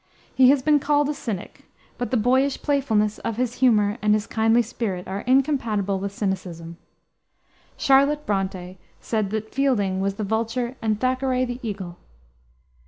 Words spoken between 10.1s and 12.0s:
the vulture and Thackeray the eagle.